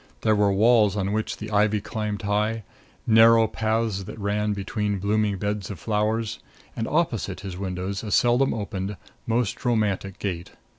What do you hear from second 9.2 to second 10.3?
most romantic